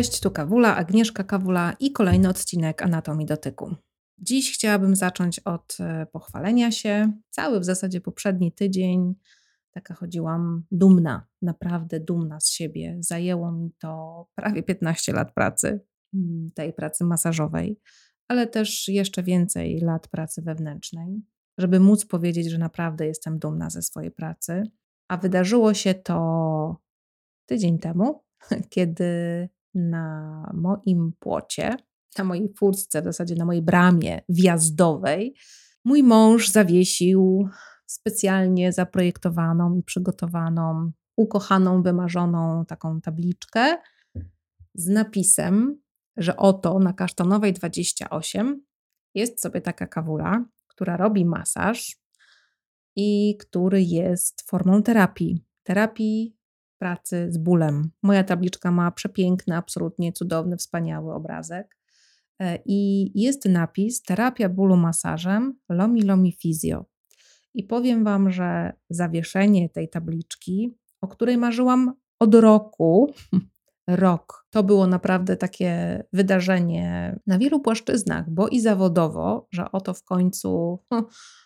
[0.00, 3.74] Cześć, tu Kawula, Agnieszka Kawula i kolejny odcinek Anatomii Dotyku.
[4.18, 7.12] Dziś chciałabym zacząć od e, pochwalenia się.
[7.30, 9.14] Cały w zasadzie poprzedni tydzień
[9.70, 12.96] taka chodziłam dumna, naprawdę dumna z siebie.
[13.00, 15.80] Zajęło mi to prawie 15 lat pracy,
[16.14, 17.80] mm, tej pracy masażowej,
[18.28, 21.22] ale też jeszcze więcej lat pracy wewnętrznej,
[21.58, 24.62] żeby móc powiedzieć, że naprawdę jestem dumna ze swojej pracy.
[25.08, 26.76] A wydarzyło się to
[27.46, 28.24] tydzień temu,
[28.70, 31.76] kiedy na moim płocie,
[32.18, 35.34] na mojej furtce, w zasadzie na mojej bramie wjazdowej,
[35.84, 37.48] mój mąż zawiesił
[37.86, 43.76] specjalnie zaprojektowaną i przygotowaną, ukochaną, wymarzoną taką tabliczkę
[44.74, 45.80] z napisem,
[46.16, 48.64] że oto na Kasztanowej 28
[49.14, 51.96] jest sobie taka kawula, która robi masaż
[52.96, 55.44] i który jest formą terapii.
[55.62, 56.36] Terapii
[56.80, 57.90] pracy z bólem.
[58.02, 61.76] Moja tabliczka ma przepiękny, absolutnie cudowny, wspaniały obrazek.
[62.42, 66.84] E, I jest napis terapia bólu masażem Lomi Lomi Fizjo.
[67.54, 73.12] I powiem Wam, że zawieszenie tej tabliczki, o której marzyłam od roku,
[73.86, 80.04] rok, to było naprawdę takie wydarzenie na wielu płaszczyznach, bo i zawodowo, że oto w
[80.04, 80.78] końcu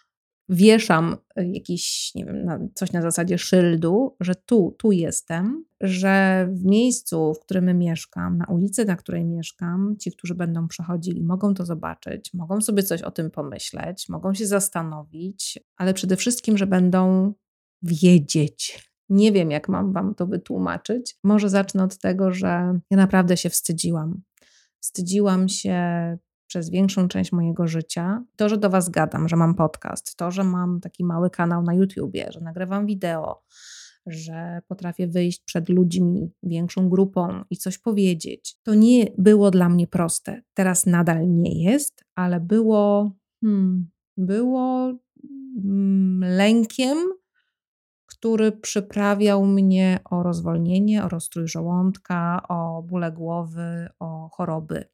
[0.48, 6.64] wieszam y, jakiś, nie wiem, coś na zasadzie szyldu, że tu, tu jestem, że w
[6.64, 11.66] miejscu, w którym mieszkam, na ulicy, na której mieszkam, ci, którzy będą przechodzili, mogą to
[11.66, 17.32] zobaczyć, mogą sobie coś o tym pomyśleć, mogą się zastanowić, ale przede wszystkim, że będą
[17.82, 18.90] wiedzieć.
[19.08, 21.16] Nie wiem, jak mam Wam to wytłumaczyć.
[21.24, 24.22] Może zacznę od tego, że ja naprawdę się wstydziłam.
[24.80, 25.78] Wstydziłam się
[26.54, 28.24] przez większą część mojego życia.
[28.36, 31.74] To, że do Was gadam, że mam podcast, to, że mam taki mały kanał na
[31.74, 33.42] YouTubie, że nagrywam wideo,
[34.06, 39.86] że potrafię wyjść przed ludźmi, większą grupą i coś powiedzieć, to nie było dla mnie
[39.86, 40.42] proste.
[40.54, 44.94] Teraz nadal nie jest, ale było, hmm, było
[45.62, 46.98] hmm, lękiem,
[48.06, 54.93] który przyprawiał mnie o rozwolnienie, o rozstrój żołądka, o bóle głowy, o choroby.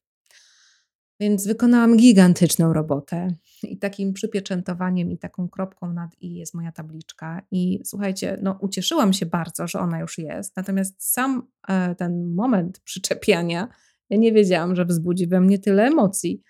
[1.20, 7.42] Więc wykonałam gigantyczną robotę i takim przypieczętowaniem i taką kropką nad i jest moja tabliczka.
[7.50, 12.80] I słuchajcie, no ucieszyłam się bardzo, że ona już jest, natomiast sam e, ten moment
[12.80, 13.68] przyczepiania,
[14.10, 16.42] ja nie wiedziałam, że wzbudzi we mnie tyle emocji,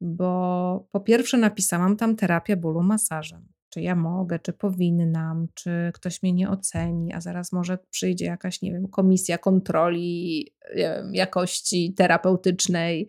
[0.00, 3.48] bo po pierwsze napisałam tam terapia bólu masażem.
[3.68, 8.62] Czy ja mogę, czy powinnam, czy ktoś mnie nie oceni, a zaraz może przyjdzie jakaś,
[8.62, 10.46] nie wiem, komisja kontroli
[10.76, 13.08] wiem, jakości terapeutycznej,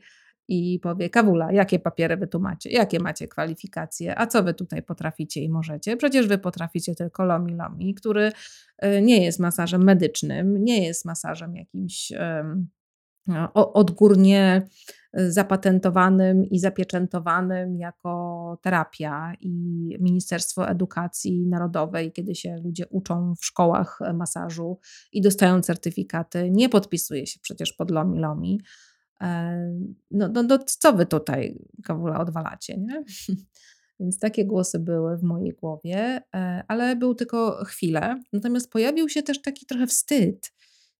[0.49, 4.83] i powie: Kawula, jakie papiery wy tu macie, jakie macie kwalifikacje, a co wy tutaj
[4.83, 5.97] potraficie i możecie?
[5.97, 8.31] Przecież wy potraficie tylko lomi lomi, który
[8.77, 12.11] e, nie jest masażem medycznym, nie jest masażem jakimś
[13.29, 14.67] no, odgórnie
[15.13, 19.49] e, zapatentowanym i zapieczętowanym jako terapia i
[19.99, 24.79] Ministerstwo Edukacji Narodowej, kiedy się ludzie uczą w szkołach masażu
[25.11, 28.61] i dostają certyfikaty, nie podpisuje się przecież pod lomi lomi
[30.12, 33.03] no, no, no co wy tutaj, Kawula, odwalacie, nie?
[34.00, 38.24] Więc takie głosy były w mojej głowie, e, ale był tylko chwilę.
[38.34, 40.53] Natomiast pojawił się też taki trochę wstyd,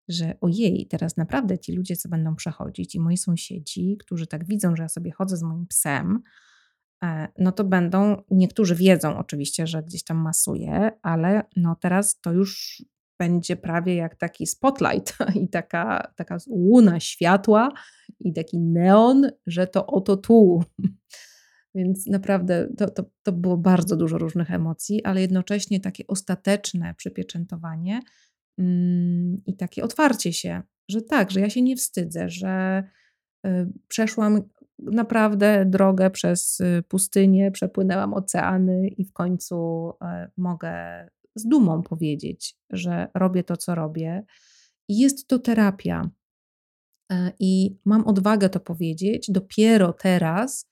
[0.07, 4.75] że ojej, teraz naprawdę ci ludzie, co będą przechodzić i moi sąsiedzi, którzy tak widzą,
[4.75, 6.19] że ja sobie chodzę z moim psem,
[7.03, 12.34] e, no to będą, niektórzy wiedzą oczywiście, że gdzieś tam masuję, ale no teraz to
[12.34, 12.84] już
[13.19, 17.72] będzie prawie jak taki spotlight i taka, taka łuna światła
[18.19, 20.63] i taki neon, że to oto tu.
[21.75, 28.00] Więc naprawdę to, to, to było bardzo dużo różnych emocji, ale jednocześnie takie ostateczne przypieczętowanie
[28.57, 32.84] mm, i takie otwarcie się, że tak, że ja się nie wstydzę, że
[33.46, 33.50] y,
[33.88, 34.41] przeszłam
[34.80, 40.72] naprawdę drogę przez y, pustynię, przepłynęłam oceany i w końcu y, mogę
[41.35, 44.23] z dumą powiedzieć, że robię to, co robię.
[44.87, 46.09] I jest to terapia.
[47.11, 50.69] E, I mam odwagę to powiedzieć dopiero teraz,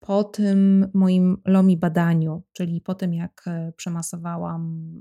[0.00, 4.92] po tym moim LOMI badaniu, czyli po tym, jak e, przemasowałam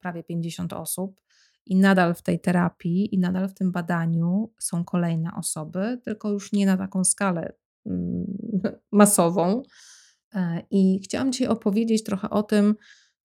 [0.00, 1.20] prawie 50 osób,
[1.66, 6.52] i nadal w tej terapii, i nadal w tym badaniu są kolejne osoby, tylko już
[6.52, 7.52] nie na taką skalę
[7.86, 8.26] mm,
[8.92, 9.62] masową.
[10.34, 12.74] E, I chciałam Ci opowiedzieć trochę o tym,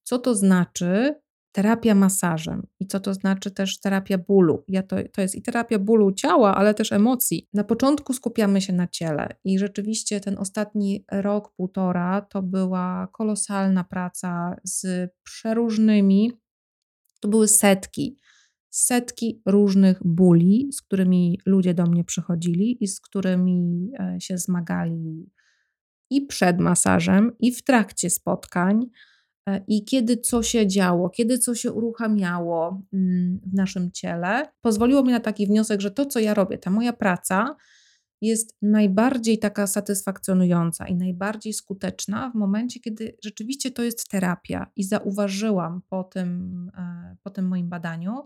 [0.04, 1.16] co to znaczy
[1.52, 4.64] terapia masażem i co to znaczy też terapia bólu.
[4.68, 7.48] Ja to, to jest i terapia bólu ciała, ale też emocji.
[7.54, 13.84] Na początku skupiamy się na ciele i rzeczywiście ten ostatni rok, półtora to była kolosalna
[13.84, 16.32] praca z przeróżnymi,
[17.20, 18.18] to były setki
[18.72, 25.30] setki różnych bóli, z którymi ludzie do mnie przychodzili i z którymi e, się zmagali
[26.10, 28.86] i przed masażem, i w trakcie spotkań,
[29.68, 35.12] i kiedy co się działo, kiedy co się uruchamiało mm, w naszym ciele, pozwoliło mi
[35.12, 37.56] na taki wniosek, że to, co ja robię, ta moja praca,
[38.22, 44.72] jest najbardziej taka satysfakcjonująca i najbardziej skuteczna w momencie, kiedy rzeczywiście to jest terapia.
[44.76, 48.24] I zauważyłam po tym, e, po tym moim badaniu,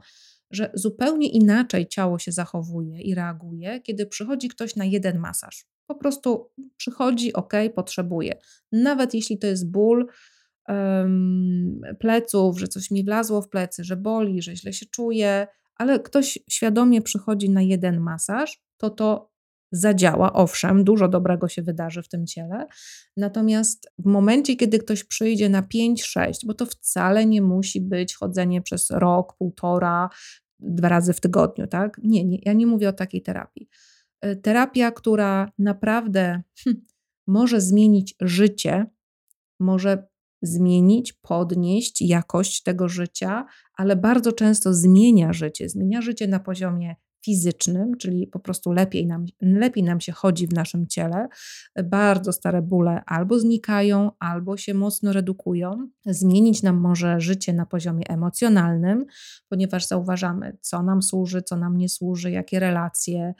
[0.51, 5.65] że zupełnie inaczej ciało się zachowuje i reaguje, kiedy przychodzi ktoś na jeden masaż.
[5.87, 8.37] Po prostu przychodzi, ok, potrzebuje.
[8.71, 10.07] Nawet jeśli to jest ból
[11.99, 16.39] pleców, że coś mi wlazło w plecy, że boli, że źle się czuję, ale ktoś
[16.49, 19.35] świadomie przychodzi na jeden masaż, to to
[19.71, 22.67] zadziała, owszem, dużo dobrego się wydarzy w tym ciele.
[23.17, 28.61] Natomiast w momencie, kiedy ktoś przyjdzie na 5-6, bo to wcale nie musi być chodzenie
[28.61, 30.09] przez rok, półtora,
[30.59, 31.99] dwa razy w tygodniu, tak?
[32.03, 33.69] Nie, nie ja nie mówię o takiej terapii.
[34.21, 36.85] E, terapia, która naprawdę hm,
[37.27, 38.85] może zmienić życie,
[39.59, 40.07] może
[40.45, 43.45] zmienić, podnieść jakość tego życia,
[43.77, 45.69] ale bardzo często zmienia życie.
[45.69, 46.95] Zmienia życie na poziomie
[47.25, 51.27] fizycznym, czyli po prostu lepiej nam, lepiej nam się chodzi w naszym ciele.
[51.83, 55.89] Bardzo stare bóle albo znikają, albo się mocno redukują.
[56.05, 59.05] Zmienić nam może życie na poziomie emocjonalnym,
[59.49, 63.33] ponieważ zauważamy, co nam służy, co nam nie służy, jakie relacje.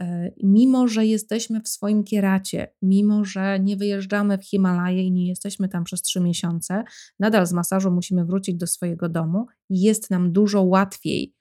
[0.00, 5.28] E, mimo, że jesteśmy w swoim kieracie, mimo, że nie wyjeżdżamy w Himalaje i nie
[5.28, 6.84] jesteśmy tam przez trzy miesiące,
[7.18, 9.46] nadal z masażu musimy wrócić do swojego domu.
[9.70, 11.34] Jest nam dużo łatwiej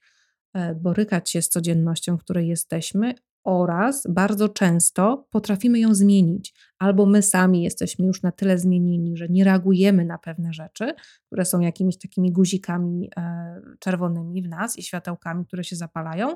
[0.54, 3.14] E, borykać się z codziennością, w której jesteśmy,
[3.44, 9.28] oraz bardzo często potrafimy ją zmienić, albo my sami jesteśmy już na tyle zmienieni, że
[9.30, 10.94] nie reagujemy na pewne rzeczy,
[11.26, 16.34] które są jakimiś takimi guzikami e, czerwonymi w nas i światełkami, które się zapalają,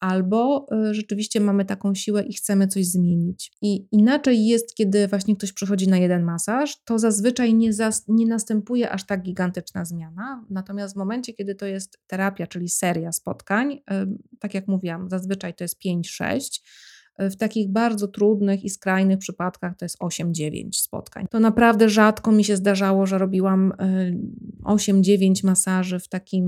[0.00, 3.52] albo y, rzeczywiście mamy taką siłę i chcemy coś zmienić.
[3.62, 8.26] I inaczej jest, kiedy właśnie ktoś przychodzi na jeden masaż, to zazwyczaj nie, zas- nie
[8.26, 10.46] następuje aż tak gigantyczna zmiana.
[10.50, 13.82] Natomiast w momencie, kiedy to jest terapia, czyli seria spotkań,
[14.40, 16.60] tak jak mówiłam, zazwyczaj to jest 5-6
[17.18, 21.26] w takich bardzo trudnych i skrajnych przypadkach to jest 8-9 spotkań.
[21.30, 23.72] To naprawdę rzadko mi się zdarzało, że robiłam
[24.64, 26.44] 8-9 y, masaży w takim,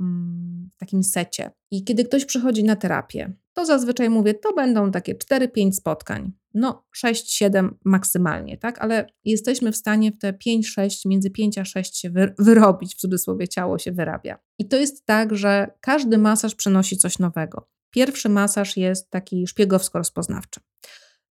[0.00, 1.50] mm, w takim secie.
[1.70, 6.32] I kiedy ktoś przychodzi na terapię, to zazwyczaj mówię, to będą takie 4-5 spotkań.
[6.54, 8.78] No, 6-7 maksymalnie, tak?
[8.78, 13.48] Ale jesteśmy w stanie w te 5-6, między 5 a 6 się wyrobić, w cudzysłowie
[13.48, 14.38] ciało się wyrabia.
[14.58, 17.68] I to jest tak, że każdy masaż przynosi coś nowego.
[17.94, 20.60] Pierwszy masaż jest taki szpiegowsko-rozpoznawczy.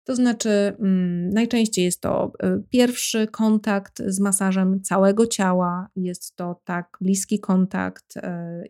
[0.05, 6.61] To znaczy, mm, najczęściej jest to y, pierwszy kontakt z masażem całego ciała, jest to
[6.63, 8.21] tak bliski kontakt y,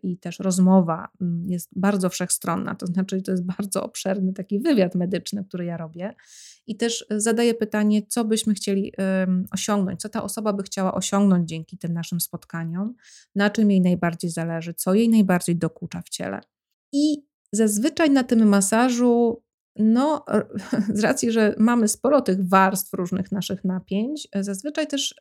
[0.04, 4.96] i też rozmowa mm, jest bardzo wszechstronna, to znaczy, to jest bardzo obszerny taki wywiad
[4.96, 6.16] medyczny, który ja robię.
[6.68, 8.94] I też zadaję pytanie, co byśmy chcieli
[9.52, 12.96] osiągnąć, co ta osoba by chciała osiągnąć dzięki tym naszym spotkaniom,
[13.36, 16.42] na czym jej najbardziej zależy, co jej najbardziej dokucza w ciele.
[16.92, 19.44] I Zazwyczaj na tym masażu,
[19.76, 20.26] no,
[20.94, 25.16] z racji, że mamy sporo tych warstw różnych naszych napięć, zazwyczaj też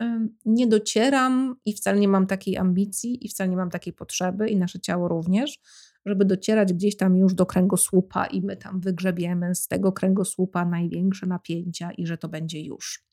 [0.44, 4.56] nie docieram i wcale nie mam takiej ambicji i wcale nie mam takiej potrzeby, i
[4.56, 5.58] nasze ciało również,
[6.06, 11.26] żeby docierać gdzieś tam już do kręgosłupa i my tam wygrzebiemy z tego kręgosłupa największe
[11.26, 13.04] napięcia i że to będzie już.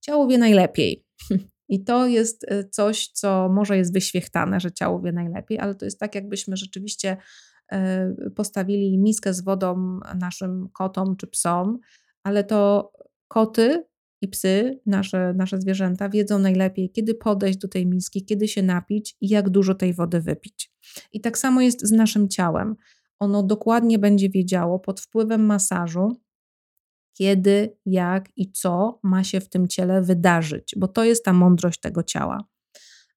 [0.00, 1.04] Ciało wie najlepiej.
[1.68, 5.84] I to jest e, coś, co może jest wyświechtane, że ciało wie najlepiej, ale to
[5.84, 7.53] jest tak, jakbyśmy rzeczywiście E,
[8.34, 11.78] postawili miskę z wodą naszym kotom czy psom,
[12.22, 12.92] ale to
[13.28, 13.84] koty
[14.20, 19.16] i psy, nasze, nasze zwierzęta, wiedzą najlepiej, kiedy podejść do tej miski, kiedy się napić
[19.20, 20.72] i jak dużo tej wody wypić.
[21.12, 22.76] I tak samo jest z naszym ciałem.
[23.18, 26.16] Ono dokładnie będzie wiedziało pod wpływem masażu,
[27.14, 31.80] kiedy, jak i co ma się w tym ciele wydarzyć, bo to jest ta mądrość
[31.80, 32.44] tego ciała.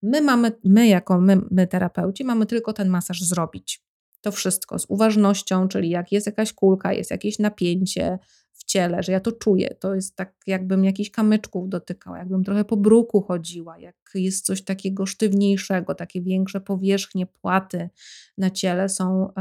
[0.04, 3.87] My mamy, my jako my, my terapeuci, mamy tylko ten masaż zrobić
[4.28, 8.20] to wszystko z uważnością, czyli jak jest jakaś kulka, jest jakieś napięcie
[8.54, 9.76] w ciele, że ja to czuję.
[9.80, 14.64] To jest tak, jakbym jakichś kamyczków dotykała, jakbym trochę po bruku chodziła, jak jest coś
[14.64, 17.90] takiego sztywniejszego, takie większe powierzchnie płaty
[18.38, 19.34] na ciele są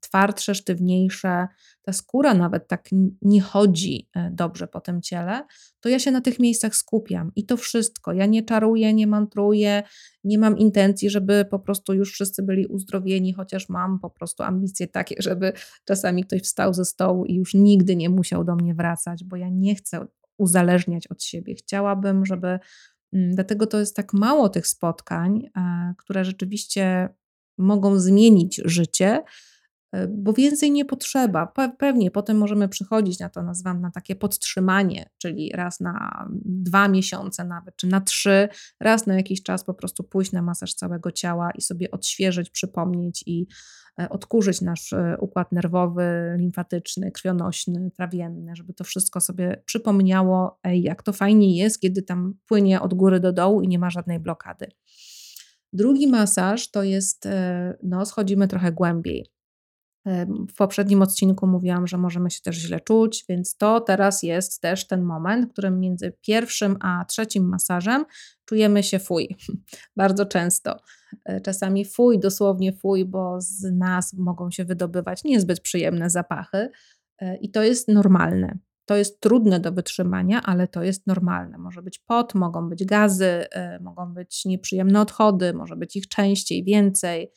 [0.00, 1.46] twardsze, sztywniejsze,
[1.82, 2.88] ta skóra nawet tak
[3.22, 5.46] nie chodzi e, dobrze po tym ciele,
[5.80, 8.12] to ja się na tych miejscach skupiam i to wszystko.
[8.12, 9.82] Ja nie czaruję, nie mantruję,
[10.24, 14.88] nie mam intencji, żeby po prostu już wszyscy byli uzdrowieni, chociaż mam po prostu ambicje
[14.88, 15.52] takie, żeby
[15.84, 19.48] czasami ktoś wstał ze stołu i już nigdy nie musiał do mnie wracać, bo ja
[19.48, 20.06] nie chcę
[20.38, 21.54] uzależniać od siebie.
[21.54, 22.58] Chciałabym, żeby.
[23.12, 27.08] Mm, dlatego to jest tak mało tych spotkań, e, które rzeczywiście
[27.58, 29.22] mogą zmienić życie,
[30.08, 31.52] bo więcej nie potrzeba.
[31.78, 37.44] Pewnie potem możemy przychodzić na to, nazywam na takie podtrzymanie, czyli raz na dwa miesiące
[37.44, 38.48] nawet, czy na trzy,
[38.80, 43.22] raz na jakiś czas po prostu pójść na masaż całego ciała i sobie odświeżyć, przypomnieć
[43.26, 43.46] i
[44.00, 50.82] e, odkurzyć nasz e, układ nerwowy, limfatyczny, krwionośny, trawienny, żeby to wszystko sobie przypomniało, ej,
[50.82, 54.20] jak to fajnie jest, kiedy tam płynie od góry do dołu i nie ma żadnej
[54.20, 54.66] blokady.
[55.72, 59.39] Drugi masaż to jest, e, no, schodzimy trochę głębiej.
[60.06, 64.60] E, w poprzednim odcinku mówiłam, że możemy się też źle czuć, więc to teraz jest
[64.60, 68.04] też ten moment, w którym między pierwszym a trzecim masażem
[68.44, 69.36] czujemy się fuj.
[69.96, 70.76] Bardzo często.
[71.24, 76.70] E, czasami fuj, dosłownie fuj, bo z nas mogą się wydobywać niezbyt przyjemne zapachy
[77.40, 78.58] i to jest normalne.
[78.90, 81.58] To jest trudne do wytrzymania, ale to jest normalne.
[81.58, 86.64] Może być pot, mogą być gazy, e, mogą być nieprzyjemne odchody, może być ich częściej,
[86.64, 87.32] więcej.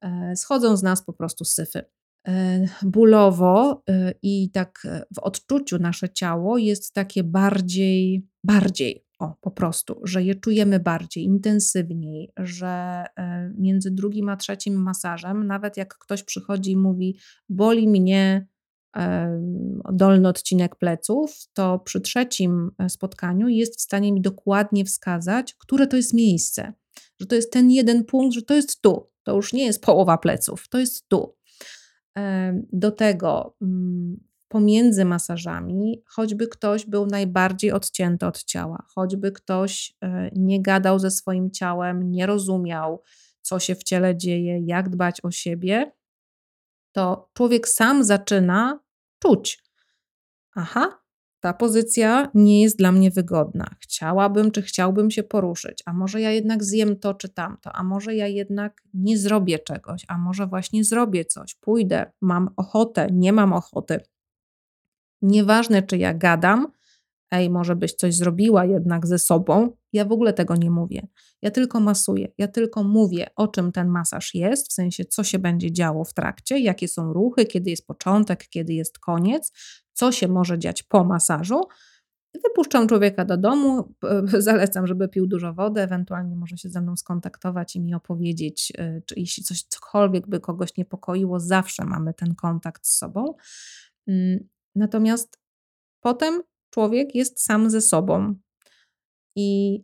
[0.00, 1.84] E, schodzą z nas po prostu syfy.
[2.28, 3.82] E, bólowo
[4.22, 10.34] i tak w odczuciu nasze ciało jest takie bardziej, bardziej, o po prostu, że je
[10.34, 13.04] czujemy bardziej, intensywniej, że
[13.58, 18.46] między drugim a trzecim masażem, nawet jak ktoś przychodzi i mówi, boli mnie
[19.92, 25.86] dolny odcinek pleców, to przy trzecim e, spotkaniu jest w stanie mi dokładnie wskazać, które
[25.86, 26.72] to jest miejsce.
[27.20, 29.10] Że to jest ten jeden punkt, że to jest tu.
[29.22, 31.36] To już nie jest połowa pleców, to jest tu.
[32.72, 40.30] Do tego mm, pomiędzy masażami, choćby ktoś był najbardziej odcięty od ciała, choćby ktoś e,
[40.36, 43.02] nie gadał ze swoim ciałem, nie rozumiał,
[43.40, 45.92] co się w ciele dzieje, jak dbać o siebie,
[46.92, 48.80] to człowiek sam zaczyna
[49.18, 49.64] czuć.
[50.54, 51.03] Aha,
[51.44, 53.74] ta pozycja nie jest dla mnie wygodna.
[53.80, 58.14] Chciałabym, czy chciałbym się poruszyć, a może ja jednak zjem to czy tamto, a może
[58.14, 63.52] ja jednak nie zrobię czegoś, a może właśnie zrobię coś, pójdę, mam ochotę, nie mam
[63.52, 64.00] ochoty.
[65.22, 66.66] Nieważne, czy ja gadam,
[67.30, 69.76] ej, może byś coś zrobiła jednak ze sobą.
[69.94, 71.06] Ja w ogóle tego nie mówię.
[71.42, 75.38] Ja tylko masuję, ja tylko mówię, o czym ten masaż jest, w sensie, co się
[75.38, 79.52] będzie działo w trakcie, jakie są ruchy, kiedy jest początek, kiedy jest koniec,
[79.92, 81.60] co się może dziać po masażu.
[82.44, 83.94] Wypuszczam człowieka do domu,
[84.38, 89.02] zalecam, żeby pił dużo wody, ewentualnie może się ze mną skontaktować i mi opowiedzieć, y,
[89.06, 93.34] czy jeśli coś cokolwiek by kogoś niepokoiło, zawsze mamy ten kontakt z sobą.
[94.08, 95.38] Mm, natomiast
[96.00, 98.34] potem człowiek jest sam ze sobą
[99.36, 99.80] i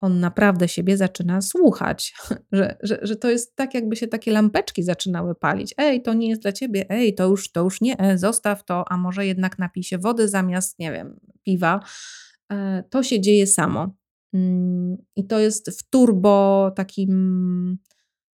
[0.00, 2.14] on naprawdę siebie zaczyna słuchać,
[2.52, 5.74] że, że, że to jest tak, jakby się takie lampeczki zaczynały palić.
[5.78, 8.84] Ej, to nie jest dla ciebie, ej, to już, to już nie, e, zostaw to,
[8.88, 11.80] a może jednak napij się wody zamiast, nie wiem, piwa.
[12.52, 13.96] E, to się dzieje samo.
[14.34, 17.78] Mm, I to jest w turbo takim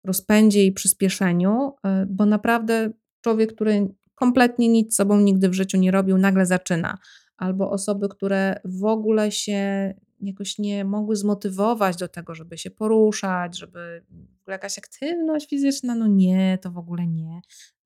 [0.04, 2.90] rozpędzie i przyspieszeniu, e, bo naprawdę
[3.20, 6.98] człowiek, który kompletnie nic sobą nigdy w życiu nie robił, nagle zaczyna
[7.36, 13.58] albo osoby, które w ogóle się jakoś nie mogły zmotywować do tego, żeby się poruszać,
[13.58, 14.04] żeby
[14.48, 17.40] jakaś aktywność fizyczna, no nie, to w ogóle nie.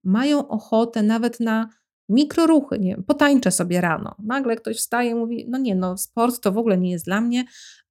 [0.04, 1.68] Mają ochotę nawet na
[2.08, 4.14] mikroruchy, nie potańczę sobie rano.
[4.18, 7.20] Nagle ktoś wstaje i mówi, no nie, no sport to w ogóle nie jest dla
[7.20, 7.44] mnie,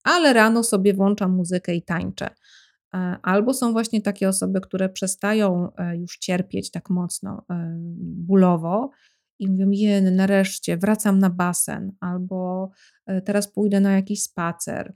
[0.03, 2.29] ale rano sobie włączam muzykę i tańczę.
[2.93, 8.89] E, albo są właśnie takie osoby, które przestają e, już cierpieć tak mocno e, bólowo
[9.39, 12.69] i mówią, jen, nareszcie wracam na basen, albo
[13.05, 14.93] e, teraz pójdę na jakiś spacer.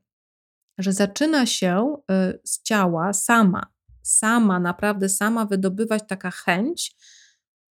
[0.77, 3.65] Że zaczyna się e, z ciała sama,
[4.01, 6.95] sama, naprawdę sama wydobywać taka chęć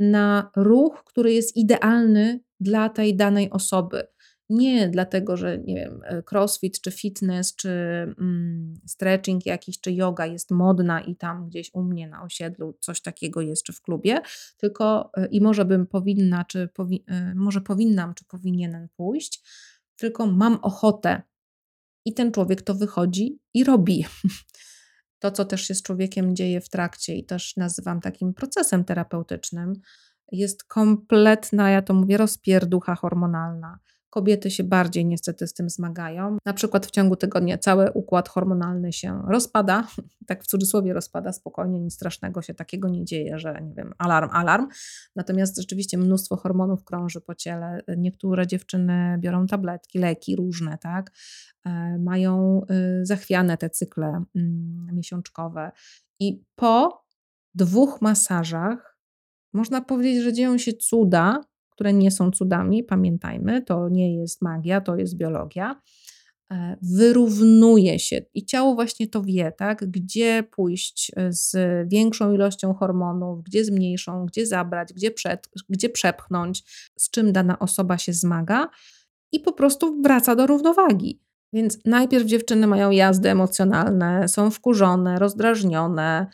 [0.00, 4.06] na ruch, który jest idealny dla tej danej osoby.
[4.50, 10.26] Nie dlatego, że nie wiem, e, crossfit, czy fitness, czy mm, stretching jakiś, czy yoga
[10.26, 14.20] jest modna i tam gdzieś u mnie na osiedlu coś takiego jest, czy w klubie,
[14.56, 19.42] tylko e, i może bym powinna, czy powi e, może powinnam, czy powinienem pójść,
[19.96, 21.22] tylko mam ochotę.
[22.04, 24.04] I ten człowiek to wychodzi i robi.
[25.18, 29.72] To, co też się z człowiekiem dzieje w trakcie, i też nazywam takim procesem terapeutycznym,
[30.32, 33.78] jest kompletna, ja to mówię, rozpierducha hormonalna
[34.10, 36.38] Kobiety się bardziej niestety z tym zmagają.
[36.46, 39.86] Na przykład w ciągu tygodnia cały układ hormonalny się rozpada,
[40.28, 44.30] tak w cudzysłowie rozpada spokojnie, nic strasznego się takiego nie dzieje, że nie wiem, alarm,
[44.32, 44.68] alarm.
[45.16, 47.80] Natomiast rzeczywiście mnóstwo hormonów krąży po ciele.
[47.96, 51.10] Niektóre dziewczyny biorą tabletki, leki różne, tak?
[51.66, 52.62] E, mają
[53.00, 55.72] y, zachwiane te cykle mm, miesiączkowe.
[56.20, 57.04] I po
[57.54, 58.98] dwóch masażach
[59.52, 61.40] można powiedzieć, że dzieją się cuda,
[61.76, 65.80] które nie są cudami, pamiętajmy, to nie jest magia, to jest biologia.
[66.52, 69.90] e, wyrównuje się i ciało właśnie to wie, tak?
[69.90, 71.56] gdzie pójść e, z
[71.88, 76.64] większą ilością hormonów, gdzie z mniejszą, gdzie zabrać, gdzie, przed, gdzie przepchnąć,
[76.98, 78.68] z czym dana osoba się zmaga
[79.32, 81.20] i po prostu wraca do równowagi.
[81.52, 86.26] Więc najpierw dziewczyny mają jazdy emocjonalne, są wkurzone, rozdrażnione,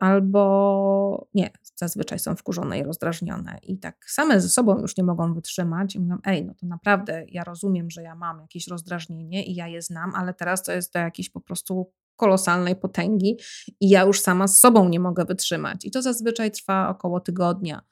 [0.00, 5.34] albo nie, zazwyczaj są wkurzone i rozdrażnione i tak same ze sobą już nie mogą
[5.34, 9.54] wytrzymać i mówią, ej, no to naprawdę ja rozumiem, że ja mam jakieś rozdrażnienie i
[9.54, 13.36] ja je znam, ale teraz to jest do jakiejś po prostu kolosalnej potęgi
[13.80, 15.84] i ja już sama z sobą nie mogę wytrzymać.
[15.84, 17.82] I to zazwyczaj trwa około tygodnia,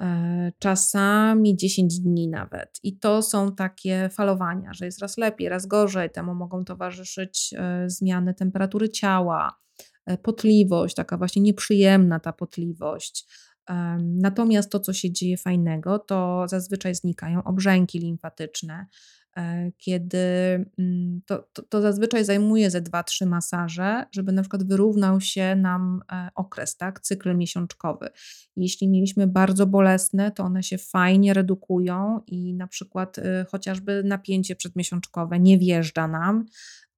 [0.00, 2.78] e, czasami 10 dni nawet.
[2.82, 6.10] I to są takie falowania, że jest raz lepiej, raz gorzej.
[6.10, 9.89] Temu mogą towarzyszyć e, zmiany temperatury ciała, E,
[10.22, 13.26] potliwość, taka właśnie nieprzyjemna ta potliwość.
[13.98, 18.86] Natomiast to, co się dzieje fajnego, to zazwyczaj znikają obrzęki limfatyczne,
[19.36, 20.18] e, kiedy
[20.78, 26.00] mm, to, to, to zazwyczaj zajmuje ze 2-3 masaże, żeby na przykład wyrównał się nam
[26.12, 28.08] e, okres, tak, cykl miesiączkowy.
[28.56, 33.16] Jeśli mieliśmy bardzo bolesne, to one się fajnie redukują i na przykład
[33.50, 36.46] chociażby napięcie przedmiesiączkowe nie wjeżdża nam,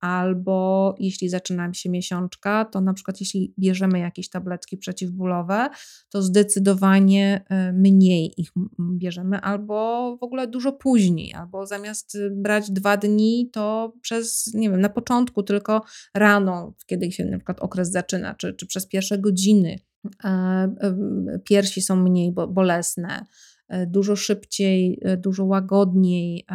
[0.03, 5.69] albo jeśli zaczyna się miesiączka, to na przykład jeśli bierzemy jakieś tabletki przeciwbólowe,
[6.11, 12.71] to zdecydowanie e, mniej ich bierzemy, albo w ogóle dużo później, albo zamiast y, brać
[12.71, 15.83] dwa dni, to przez, nie wiem, na początku tylko
[16.15, 19.79] rano, kiedy się na przykład okres zaczyna, czy, czy przez pierwsze godziny
[20.25, 20.69] e, e,
[21.45, 23.27] piersi są mniej bolesne
[23.87, 26.47] dużo szybciej, dużo łagodniej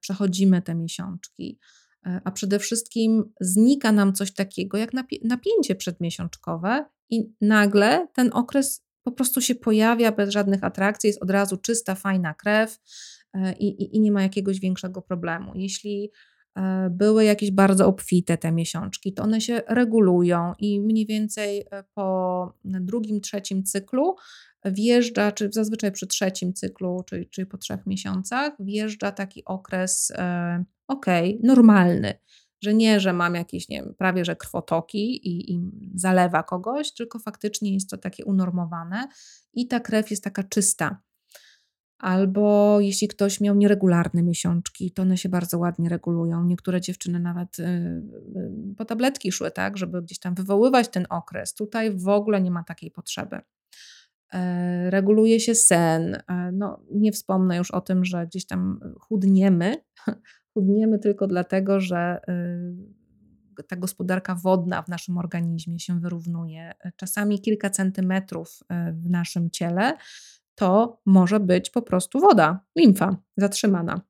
[0.00, 1.58] przechodzimy te miesiączki.
[2.06, 4.90] E, a przede wszystkim znika nam coś takiego jak
[5.24, 11.30] napięcie przedmiesiączkowe i nagle ten okres po prostu się pojawia bez żadnych atrakcji, jest od
[11.30, 12.78] razu czysta, fajna krew
[13.34, 15.52] e, i, i, i nie ma jakiegoś większego problemu.
[15.54, 16.10] Jeśli
[16.56, 22.52] e, były jakieś bardzo obfite te miesiączki, to one się regulują i mniej więcej po
[22.64, 24.16] drugim, trzecim cyklu
[24.64, 30.12] wjeżdża, czy zazwyczaj przy trzecim cyklu, czyli, czyli po trzech miesiącach, wjeżdża taki okres
[30.88, 32.14] okej, okay, normalny.
[32.62, 35.60] Że nie, że mam jakieś, nie wiem, prawie że krwotoki i, i
[35.94, 39.08] zalewa kogoś, tylko faktycznie jest to takie unormowane
[39.52, 41.02] i ta krew jest taka czysta.
[41.98, 46.44] Albo jeśli ktoś miał nieregularne miesiączki, to one się bardzo ładnie regulują.
[46.44, 51.54] Niektóre dziewczyny nawet y, y, po tabletki szły, tak, żeby gdzieś tam wywoływać ten okres.
[51.54, 53.40] Tutaj w ogóle nie ma takiej potrzeby.
[54.34, 56.14] E, reguluje się sen.
[56.14, 59.76] E, no, nie wspomnę już o tym, że gdzieś tam chudniemy,
[60.54, 62.20] chudniemy tylko dlatego, że
[63.58, 66.72] y, ta gospodarka wodna w naszym organizmie się wyrównuje.
[66.96, 68.60] Czasami kilka centymetrów
[68.92, 69.96] w naszym ciele
[70.54, 74.00] to może być po prostu woda, limfa zatrzymana.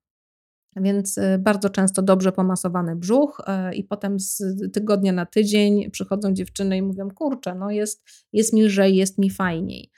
[0.77, 3.41] Więc bardzo często dobrze pomasowany brzuch,
[3.75, 8.63] i potem z tygodnia na tydzień przychodzą dziewczyny i mówią: Kurczę, no jest, jest mi
[8.63, 9.91] lżej, jest mi fajniej.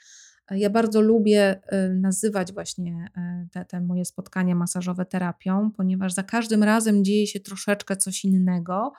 [0.51, 6.23] Ja bardzo lubię y, nazywać właśnie y, te, te, moje spotkania masażowe terapią, ponieważ za
[6.23, 8.93] każdym razem dzieje się troszeczkę coś innego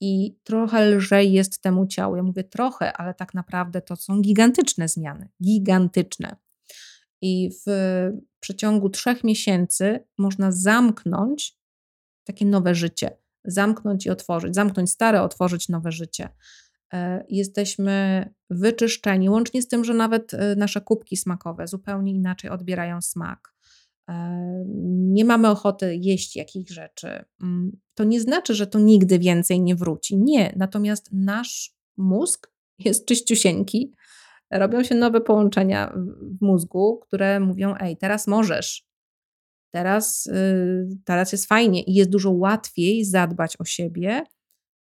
[0.00, 2.16] i trochę lżej jest temu ciału.
[2.16, 5.28] Ja mówię trochę, ale tak naprawdę to są gigantyczne zmiany.
[5.42, 6.36] Gigantyczne.
[7.22, 7.70] I w
[8.40, 11.58] przeciągu trzech miesięcy można zamknąć
[12.24, 13.16] takie nowe życie.
[13.44, 14.54] Zamknąć i otworzyć.
[14.54, 16.28] Zamknąć stare, otworzyć nowe życie.
[16.92, 23.00] E, jesteśmy wyczyszczeni, łącznie z tym, że nawet e, nasze kubki smakowe zupełnie inaczej odbierają
[23.00, 23.54] smak.
[24.08, 24.14] E,
[24.88, 27.24] nie mamy ochoty jeść jakichś rzeczy.
[27.42, 30.16] Mm, to nie znaczy, że to nigdy więcej nie wróci.
[30.16, 33.92] Nie, natomiast nasz mózg jest czyściusieńki.
[34.50, 35.94] Robią się nowe połączenia
[36.40, 38.86] w mózgu, które mówią: Ej, teraz możesz,
[39.70, 44.22] teraz, y, teraz jest fajnie i jest dużo łatwiej zadbać o siebie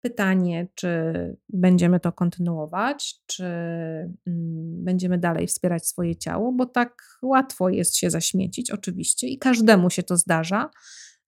[0.02, 1.14] Pytanie, czy
[1.50, 8.10] będziemy to kontynuować, czy mm, będziemy dalej wspierać swoje ciało, bo tak łatwo jest się
[8.10, 10.70] zaśmiecić, oczywiście, i każdemu się to zdarza.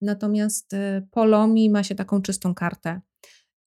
[0.01, 3.01] Natomiast y, polomi ma się taką czystą kartę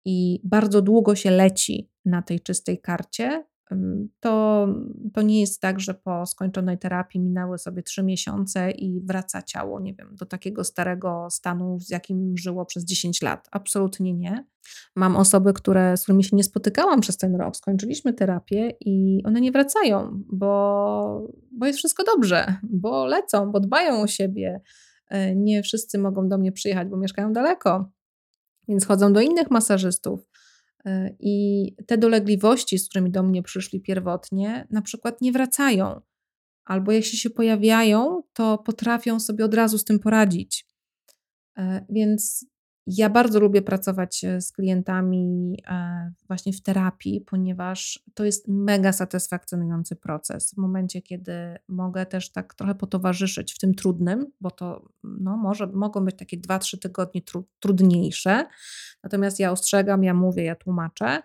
[0.05, 3.45] i bardzo długo się leci na tej czystej karcie,
[4.21, 4.67] to,
[5.15, 9.81] to nie jest tak, że po skończonej terapii minęły sobie trzy miesiące i wraca ciało,
[9.81, 13.49] nie wiem, do takiego starego stanu, z jakim żyło przez 10 lat.
[13.51, 14.47] Absolutnie nie.
[14.97, 19.41] Mam osoby, które, z którymi się nie spotykałam przez ten rok, skończyliśmy terapię i one
[19.41, 24.61] nie wracają, bo, bo jest wszystko dobrze, bo lecą, bo dbają o siebie.
[25.11, 27.91] E, nie wszyscy mogą do mnie przyjechać, bo mieszkają daleko,
[28.69, 30.29] więc chodzą do innych masażystów
[31.21, 36.01] I te dolegliwości, z którymi do mnie przyszli pierwotnie, na przykład nie wracają.
[36.65, 40.67] Albo jeśli się pojawiają, to potrafią sobie od razu z tym poradzić.
[41.59, 42.47] E, więc
[42.87, 48.93] Ja bardzo lubię pracować e, z klientami e, właśnie w terapii, ponieważ to jest mega
[48.93, 50.55] satysfakcjonujący proces.
[50.55, 51.33] W momencie, kiedy
[51.69, 56.39] mogę też tak trochę potowarzyszyć w tym trudnym, bo to no, może, mogą być takie
[56.39, 58.47] 2-3 tygodnie tru, trudniejsze.
[59.03, 61.23] Natomiast ja ostrzegam, ja mówię, ja tłumaczę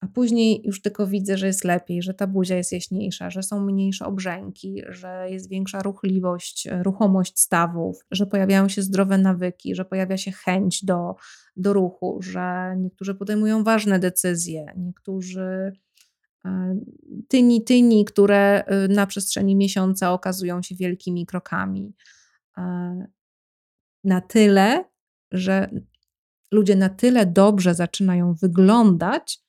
[0.00, 3.64] a później już tylko widzę, że jest lepiej, że ta buzia jest jaśniejsza, że są
[3.64, 9.84] mniejsze obrzęki, że jest większa ruchliwość, e, ruchomość stawów, że pojawiają się zdrowe nawyki, że
[9.84, 11.14] pojawia się chęć do,
[11.56, 15.72] do ruchu, że niektórzy podejmują ważne decyzje, niektórzy
[16.44, 16.76] e,
[17.28, 21.94] tyni, tyni, które e, na przestrzeni miesiąca okazują się wielkimi krokami.
[24.04, 24.84] Na tyle,
[25.32, 25.70] że
[26.50, 29.40] ludzie na tyle dobrze zaczynają wyglądać,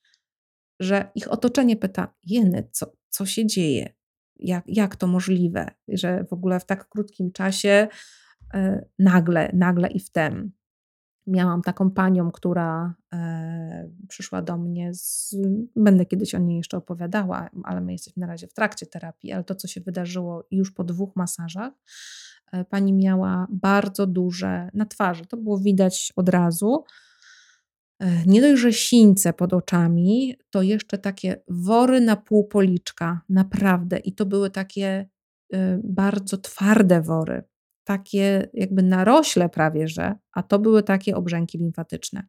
[0.80, 3.94] że ich otoczenie pyta: Jeny, co, co się dzieje?
[4.36, 7.88] Jak, jak to możliwe, że w ogóle w tak krótkim czasie
[8.54, 10.52] e, nagle, nagle i wtem.
[11.28, 15.36] Miałam taką panią, która e, przyszła do mnie, z,
[15.76, 19.44] będę kiedyś o niej jeszcze opowiadała, ale my jesteśmy na razie w trakcie terapii, ale
[19.44, 21.74] to, co się wydarzyło już po dwóch masażach,
[22.70, 25.26] pani miała bardzo duże na twarzy.
[25.26, 26.84] To było widać od razu.
[28.02, 33.98] E, nie dość, że sińce pod oczami, to jeszcze takie wory na pół policzka, naprawdę.
[33.98, 35.10] I to były takie
[35.54, 37.44] e, bardzo twarde wory,
[37.84, 42.28] takie jakby narośle prawie, że, a to były takie obrzęki limfatyczne.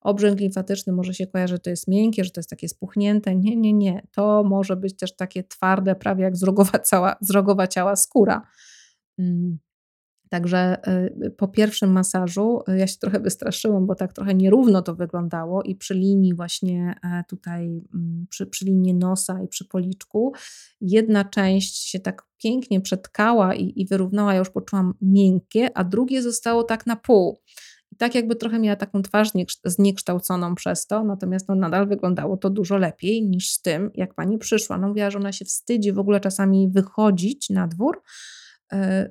[0.00, 3.36] Obrzęk limfatyczny może się kojarzy, że to jest miękkie, że to jest takie spuchnięte.
[3.36, 4.06] Nie, nie, nie.
[4.12, 8.42] To może być też takie twarde, prawie jak zrogowa, cała, zrogowa ciała skóra.
[9.18, 9.58] Mm.
[10.32, 10.76] Także
[11.26, 15.62] y, po pierwszym masażu y, ja się trochę wystraszyłam, bo tak trochę nierówno to wyglądało
[15.62, 20.32] i przy linii właśnie e, tutaj, mm, przy, przy linii nosa i przy policzku,
[20.80, 26.22] jedna część się tak pięknie przetkała i, i wyrównała, ja już poczułam miękkie, a drugie
[26.22, 27.40] zostało tak na pół.
[27.90, 29.30] I tak jakby trochę miała taką twarz
[29.64, 34.38] zniekształconą przez to, natomiast no nadal wyglądało to dużo lepiej niż z tym, jak pani
[34.38, 34.78] przyszła.
[34.78, 38.02] No mówiła, że ona się wstydzi w ogóle czasami wychodzić na dwór,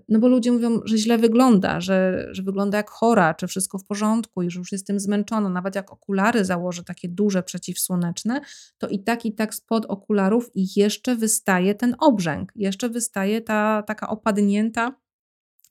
[0.10, 3.86] no bo ludzie mówią, że źle wygląda, że, że wygląda jak chora, czy wszystko w
[3.86, 5.50] porządku i że już jestem zmęczona.
[5.50, 8.42] Nawet jak okulary założę takie duże przeciwsłoneczne,
[8.78, 14.10] to i tak, i tak spod okularów jeszcze wystaje ten obrzęk, jeszcze wystaje ta taka
[14.10, 14.96] opadnięta,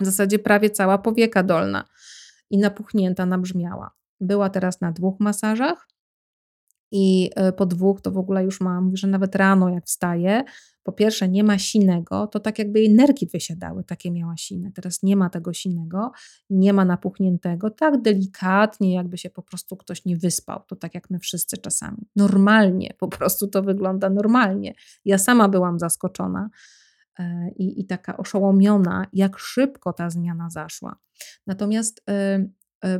[0.00, 1.84] w zasadzie prawie cała powieka dolna
[2.50, 3.90] i napuchnięta, nabrzmiała.
[4.20, 5.88] Była teraz na dwóch masażach
[6.90, 10.44] i e, po dwóch to w ogóle już mam, że nawet rano jak wstaję,
[10.82, 14.72] po pierwsze nie ma sinego, to tak jakby jej nerki wysiadały, takie miała sine.
[14.74, 16.12] Teraz nie ma tego sinego,
[16.50, 20.62] nie ma napuchniętego, tak delikatnie, jakby się po prostu ktoś nie wyspał.
[20.66, 22.08] To tak jak my wszyscy czasami.
[22.16, 24.74] Normalnie, po prostu to wygląda normalnie.
[25.04, 26.50] Ja sama byłam zaskoczona
[27.18, 30.96] e, i, i taka oszołomiona, jak szybko ta zmiana zaszła.
[31.46, 32.44] Natomiast E,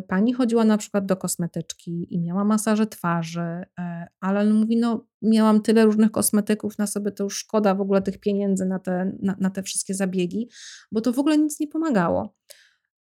[0.08, 3.40] pani chodziła na przykład do kosmetyczki i miała masaże twarzy,
[3.78, 8.02] e, ale mówi, no miałam tyle różnych kosmetyków na sobie, to już szkoda w ogóle
[8.02, 10.48] tych pieniędzy na te, na, na te wszystkie zabiegi,
[10.92, 12.34] bo to w ogóle nic nie pomagało.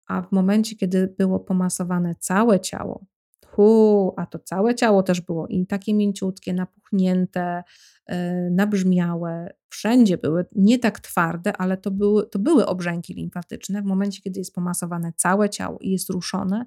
[0.06, 3.06] A w momencie, kiedy było pomasowane całe ciało,
[3.50, 7.62] hu, a to całe ciało też było i takie mięciutkie, napuchnięte,
[8.08, 8.16] yy,
[8.50, 13.82] nabrzmiałe, wszędzie były, nie tak twarde, ale to były, to były obrzęki limfatyczne.
[13.82, 16.64] W momencie, kiedy jest pomasowane całe ciało i jest ruszone,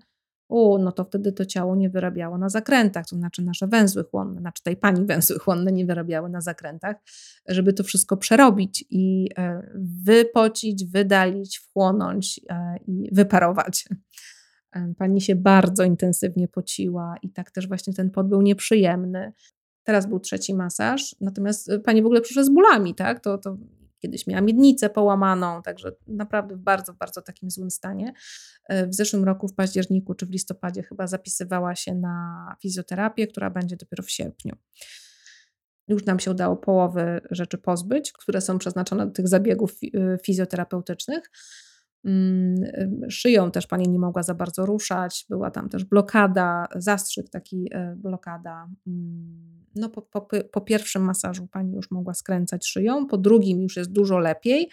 [0.50, 4.42] o, no to wtedy to ciało nie wyrabiało na zakrętach, to znaczy nasze węzły chłonne,
[4.42, 6.96] znaczy tej pani węzły chłonne nie wyrabiały na zakrętach,
[7.48, 9.72] żeby to wszystko przerobić i e,
[10.06, 13.86] wypocić, wydalić, wchłonąć e, i wyparować.
[14.98, 19.34] Pani się bardzo intensywnie pociła i tak też właśnie ten pot był nieprzyjemny.
[19.84, 23.20] Teraz był trzeci masaż, natomiast y, pani w ogóle przyszła z bólami, tak?
[23.20, 23.58] To, to
[24.00, 28.14] kiedyś miała miednicę połamaną, także naprawdę w bardzo, bardzo takim złym stanie.
[28.70, 33.50] E, w zeszłym roku, w październiku czy w listopadzie, chyba zapisywała się na fizjoterapię, która
[33.50, 34.56] będzie dopiero w sierpniu.
[35.88, 41.32] Już nam się udało połowy rzeczy pozbyć, które są przeznaczone do tych zabiegów y, fizjoterapeutycznych.
[42.06, 47.70] Mm, szyją też pani nie mogła za bardzo ruszać, była tam też blokada, zastrzyk taki
[47.72, 48.68] e, blokada.
[48.88, 53.78] Mm, no po, po, po pierwszym masażu pani już mogła skręcać szyją, po drugim już
[53.78, 54.70] jest dużo lepiej,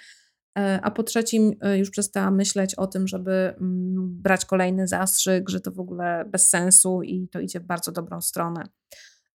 [0.59, 5.49] e, a po trzecim e, już przestała myśleć o tym, żeby mm, brać kolejny zastrzyk,
[5.49, 8.65] że to w ogóle bez sensu i to idzie w bardzo dobrą stronę.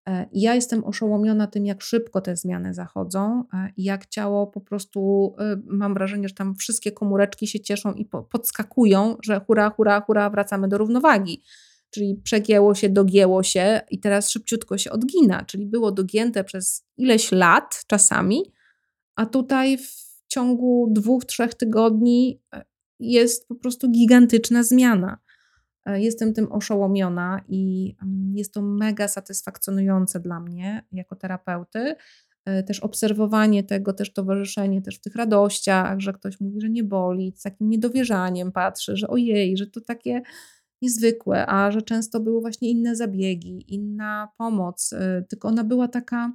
[0.10, 5.34] E, ja jestem oszołomiona tym, jak szybko te zmiany zachodzą e, jak ciało po prostu,
[5.40, 10.30] e, mam wrażenie, że tam wszystkie komóreczki się cieszą i podskakują, że hura, hura, hura,
[10.30, 11.44] wracamy do równowagi.
[11.90, 17.32] Czyli przegięło się, dogięło się i teraz szybciutko się odgina, czyli było dogięte przez ileś
[17.32, 18.54] lat czasami,
[19.16, 22.42] a tutaj w ciągu dwóch, trzech tygodni
[23.00, 25.18] jest po prostu gigantyczna zmiana.
[25.86, 31.96] E, jestem tym oszołomiona i mm, jest to mega satysfakcjonujące dla mnie jako terapeuty.
[32.46, 36.84] E, też obserwowanie tego, też towarzyszenie też w tych radościach, że ktoś mówi, że nie
[36.84, 40.22] boli, z takim niedowierzaniem patrzy, że ojej, że to takie
[40.82, 46.34] niezwykłe, a że często były właśnie inne zabiegi, inna pomoc, e, tylko ona była taka,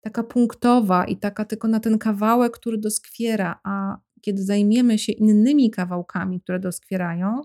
[0.00, 5.70] taka punktowa i taka tylko na ten kawałek, który doskwiera, a kiedy zajmiemy się innymi
[5.70, 7.42] kawałkami, które doskwierają,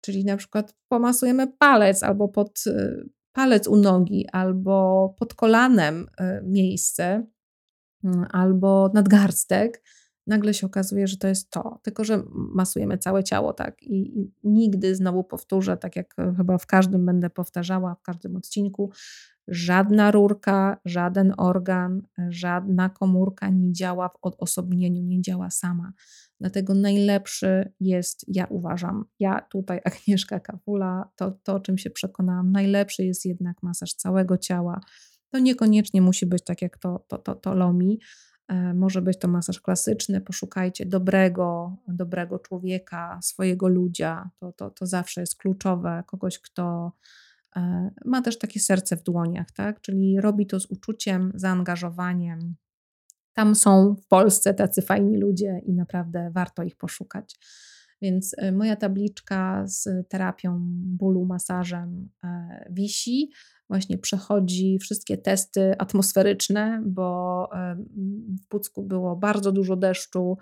[0.00, 2.96] czyli na przykład pomasujemy palec albo pod e,
[3.32, 7.26] palec u nogi, albo pod kolanem e, miejsce,
[8.04, 9.82] mm, albo nadgarstek,
[10.26, 11.80] nagle się okazuje, że to jest to.
[11.82, 13.82] Tylko, że masujemy całe ciało, tak.
[13.82, 18.90] I nigdy znowu powtórzę, tak jak chyba w każdym będę powtarzała, w każdym odcinku,
[19.48, 25.92] żadna rurka, żaden organ, żadna komórka nie działa w odosobnieniu, nie działa sama.
[26.40, 32.52] Dlatego najlepszy jest, ja uważam, ja tutaj, Agnieszka Kawula, to, to o czym się przekonałam,
[32.52, 34.80] najlepszy jest jednak masaż całego ciała.
[35.30, 37.98] To niekoniecznie musi być tak, jak to, to, to, to Lomi.
[38.48, 44.30] E, może być to masaż klasyczny, poszukajcie dobrego, dobrego człowieka, swojego ludzia.
[44.40, 46.02] To, to, to zawsze jest kluczowe.
[46.06, 46.92] Kogoś, kto
[47.56, 49.80] e, ma też takie serce w dłoniach, tak?
[49.80, 52.54] czyli robi to z uczuciem, zaangażowaniem,
[53.34, 57.38] tam są w Polsce tacy fajni ludzie i naprawdę warto ich poszukać.
[58.04, 63.30] Więc e, moja tabliczka z terapią bólu, masażem e, wisi.
[63.68, 67.76] Właśnie przechodzi wszystkie testy atmosferyczne, bo e,
[68.44, 70.38] w Pucku było bardzo dużo deszczu,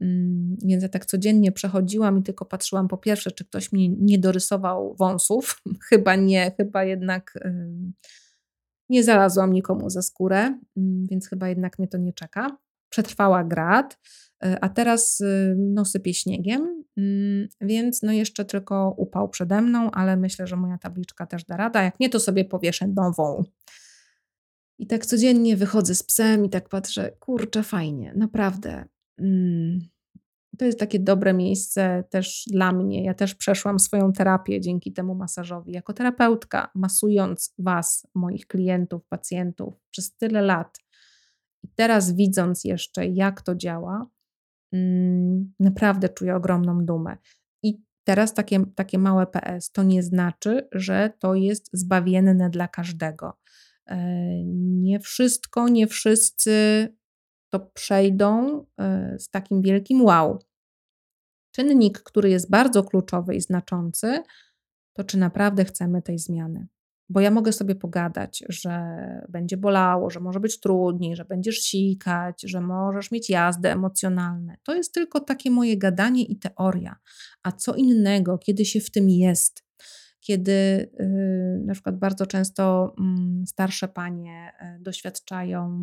[0.00, 4.18] mm, więc ja tak codziennie przechodziłam i tylko patrzyłam po pierwsze, czy ktoś mi nie
[4.18, 5.62] dorysował wąsów.
[5.90, 7.38] chyba nie, chyba jednak
[8.88, 12.58] nie znalazłam nikomu za skórę, mm, więc chyba jednak mnie to nie czeka.
[12.94, 13.98] Przetrwała grad,
[14.44, 19.90] e, a teraz y, no, sypie śniegiem, mm, więc no jeszcze tylko upał przede mną,
[19.90, 21.82] ale myślę, że moja tabliczka też da rada.
[21.82, 23.42] Jak nie, to sobie powieszę nową.
[24.78, 28.84] I tak codziennie wychodzę z psem i tak patrzę, kurczę, fajnie, naprawdę.
[29.18, 29.80] Mm,
[30.58, 33.04] to jest takie dobre miejsce też dla mnie.
[33.04, 35.72] Ja też przeszłam swoją terapię dzięki temu masażowi.
[35.72, 40.78] Jako terapeutka, masując Was, moich klientów, pacjentów przez tyle lat
[41.64, 44.06] i teraz widząc jeszcze, jak to działa,
[44.72, 47.16] mm, naprawdę czuję ogromną dumę.
[47.62, 53.38] I teraz takie, takie małe PS to nie znaczy, że to jest zbawienne dla każdego.
[53.86, 53.96] E,
[54.82, 56.88] nie wszystko, nie wszyscy
[57.52, 60.38] to przejdą e, z takim wielkim wow.
[61.54, 64.22] Czynnik, który jest bardzo kluczowy i znaczący,
[64.92, 66.66] to czy naprawdę chcemy tej zmiany.
[67.08, 68.96] Bo ja mogę sobie pogadać, że
[69.28, 74.56] będzie bolało, że może być trudniej, że będziesz sikać, że możesz mieć jazdy emocjonalne.
[74.62, 76.96] To jest tylko takie moje gadanie i teoria.
[77.42, 79.64] A co innego, kiedy się w tym jest,
[80.20, 80.52] kiedy
[80.98, 85.78] yy, na przykład bardzo często yy, starsze panie yy, doświadczają,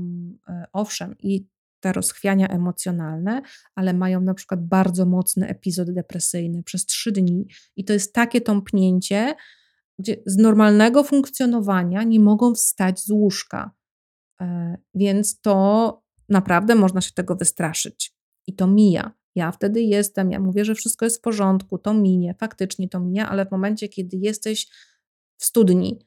[0.49, 1.47] y, owszem, i
[1.79, 3.41] te rozchwiania emocjonalne,
[3.75, 8.41] ale mają na przykład bardzo mocny epizod depresyjny przez trzy dni i to jest takie
[8.41, 9.35] tąpnięcie,
[10.01, 13.71] gdzie z normalnego funkcjonowania nie mogą wstać z łóżka.
[14.41, 18.15] E, więc to naprawdę można się tego wystraszyć.
[18.47, 19.11] I to mija.
[19.35, 23.29] Ja wtedy jestem, ja mówię, że wszystko jest w porządku, to minie, faktycznie to mija,
[23.29, 24.67] ale w momencie, kiedy jesteś
[25.37, 25.99] w studni,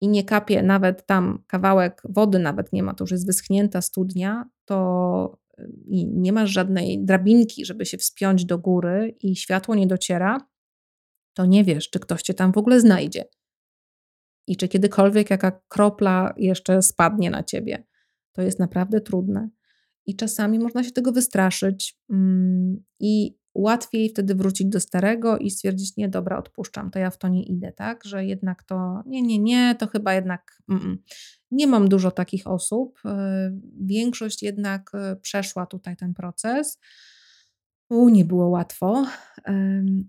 [0.00, 4.50] i nie kapie nawet tam kawałek wody, nawet nie ma, to już jest wyschnięta studnia,
[4.64, 5.38] to
[5.86, 10.40] i nie masz żadnej drabinki, żeby się wspiąć do góry i światło nie dociera,
[11.34, 13.24] to nie wiesz, czy ktoś cię tam w ogóle znajdzie.
[14.46, 17.84] I czy kiedykolwiek jaka kropla jeszcze spadnie na ciebie.
[18.32, 19.50] To jest naprawdę trudne.
[20.06, 21.98] I czasami można się tego wystraszyć.
[22.10, 27.18] Mm, I łatwiej wtedy wrócić do starego i stwierdzić, nie, dobra, odpuszczam, to ja w
[27.18, 28.04] to nie idę, tak?
[28.04, 30.98] Że jednak to, nie, nie, nie, to chyba jednak mm,
[31.50, 32.98] nie mam dużo takich osób.
[33.04, 36.78] E, większość jednak e, przeszła tutaj ten proces.
[37.92, 39.06] U, nie było łatwo,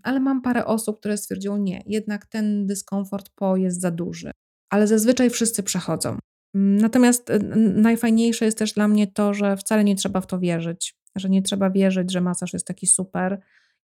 [0.02, 4.30] ale mam parę osób, które stwierdziły, nie, jednak ten dyskomfort po jest za duży.
[4.70, 6.18] Ale zazwyczaj wszyscy przechodzą.
[6.54, 7.32] Natomiast
[7.74, 11.42] najfajniejsze jest też dla mnie to, że wcale nie trzeba w to wierzyć że nie
[11.42, 13.40] trzeba wierzyć, że masaż jest taki super,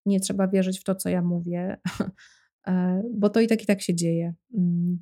[0.07, 1.77] nie trzeba wierzyć w to, co ja mówię,
[2.69, 4.35] e, bo to i tak i tak się dzieje.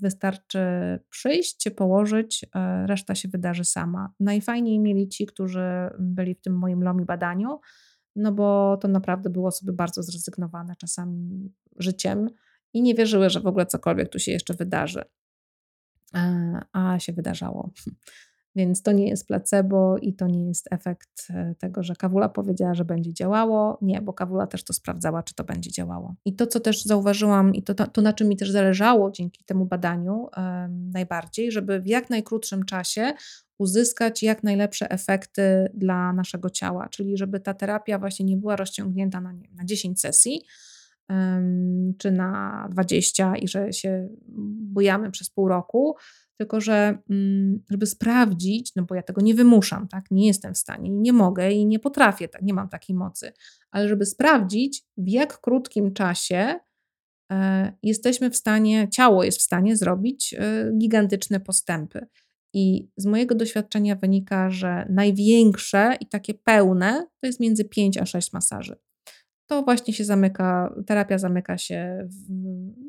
[0.02, 0.58] Wystarczy
[1.10, 4.12] przyjść, się położyć, e, reszta się wydarzy sama.
[4.20, 5.64] Najfajniej mieli ci, którzy
[5.98, 7.60] byli w tym moim LOMI badaniu,
[8.18, 12.30] no bo to naprawdę były osoby bardzo zrezygnowane czasami życiem
[12.72, 15.04] i nie wierzyły, że w ogóle cokolwiek tu się jeszcze wydarzy.
[16.14, 17.70] E, a się wydarzało.
[18.56, 22.74] Więc to nie jest placebo i to nie jest efekt e, tego, że kawula powiedziała,
[22.74, 23.78] że będzie działało.
[23.82, 26.14] Nie, bo kawula też to sprawdzała, czy to będzie działało.
[26.24, 29.44] I to, co też zauważyłam, i to, to, to na czym mi też zależało dzięki
[29.44, 33.12] temu badaniu um, najbardziej, żeby w jak najkrótszym czasie
[33.58, 39.20] uzyskać jak najlepsze efekty dla naszego ciała, czyli żeby ta terapia właśnie nie była rozciągnięta
[39.20, 40.42] na, nie, na 10 sesji,
[41.98, 44.08] czy na 20 i że się
[44.58, 45.96] bujamy przez pół roku,
[46.36, 50.58] tylko że mm, żeby sprawdzić, no bo ja tego nie wymuszam, tak, nie jestem w
[50.58, 53.32] stanie nie mogę i nie potrafię, tak, nie mam takiej mocy,
[53.70, 56.54] ale żeby sprawdzić, w jak krótkim czasie
[57.32, 62.06] e, jesteśmy w stanie, ciało jest w stanie zrobić e, gigantyczne postępy.
[62.52, 68.06] I z mojego doświadczenia wynika, że największe i takie pełne to jest między 5 a
[68.06, 68.76] 6 masaży
[69.48, 72.30] to właśnie się zamyka, terapia zamyka się w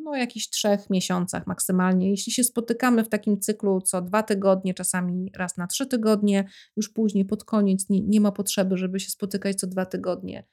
[0.04, 2.10] no, jakichś trzech miesiącach maksymalnie.
[2.10, 6.90] Jeśli się spotykamy w takim cyklu co dwa tygodnie, czasami raz na trzy tygodnie, już
[6.90, 10.48] później pod koniec nie, nie ma potrzeby, żeby się spotykać co dwa tygodnie,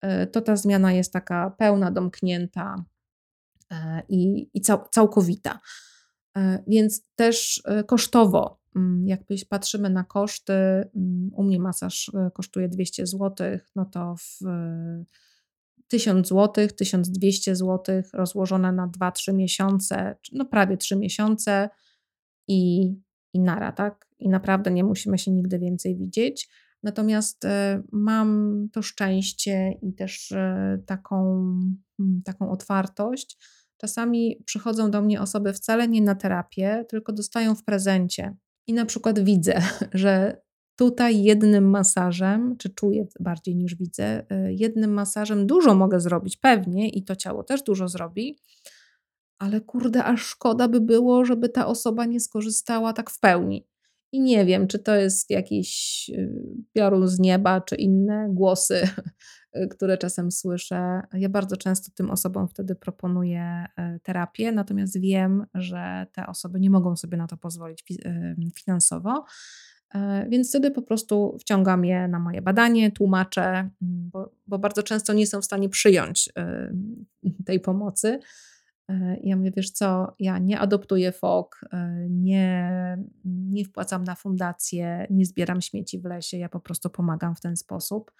[0.00, 2.84] e, to ta zmiana jest taka pełna, domknięta
[3.72, 5.60] e, i, i cał, całkowita.
[6.36, 13.06] E, więc też kosztowo, mm, jak patrzymy na koszty, mm, u mnie masaż kosztuje 200
[13.06, 14.38] zł, no to w
[15.88, 21.68] 1000 zł, 1200 zł rozłożone na 2-3 miesiące, no prawie 3 miesiące
[22.48, 22.92] i,
[23.34, 24.08] i nara, tak?
[24.18, 26.48] I naprawdę nie musimy się nigdy więcej widzieć.
[26.82, 27.46] Natomiast
[27.92, 30.34] mam to szczęście i też
[30.86, 31.50] taką,
[32.00, 33.38] y, taką otwartość.
[33.78, 38.36] Czasami przychodzą do mnie osoby wcale nie na terapię, tylko dostają w prezencie.
[38.66, 39.62] I na przykład widzę,
[39.92, 40.40] że
[40.78, 46.88] Tutaj jednym masażem, czy czuję bardziej niż widzę, y, jednym masażem dużo mogę zrobić, pewnie,
[46.88, 48.38] i to ciało też dużo zrobi,
[49.38, 53.66] ale kurde, aż szkoda by było, żeby ta osoba nie skorzystała tak w pełni.
[54.12, 56.30] I nie wiem, czy to jest jakiś y,
[56.72, 58.88] piorun z nieba, czy inne głosy,
[59.70, 61.02] które czasem słyszę.
[61.12, 63.64] Ja bardzo często tym osobom wtedy proponuję
[63.96, 67.84] y, terapię, natomiast wiem, że te osoby nie mogą sobie na to pozwolić
[68.54, 69.24] finansowo.
[69.94, 74.82] E, więc wtedy po prostu wciągam je na moje badanie, tłumaczę, mm, bo, bo bardzo
[74.82, 76.32] często nie są w stanie przyjąć
[77.46, 78.20] tej pomocy.
[79.22, 81.60] Ja mówię, wiesz co, ja nie adoptuję fok,
[82.10, 82.72] nie,
[83.24, 87.56] nie wpłacam na fundację, nie zbieram śmieci w lesie, ja po prostu pomagam w ten
[87.56, 88.12] sposób.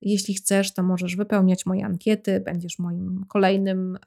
[0.00, 3.98] Jeśli chcesz, to możesz wypełniać moje ankiety, będziesz moim kolejnym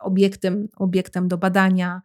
[0.00, 2.02] obiektem, obiektem do badania.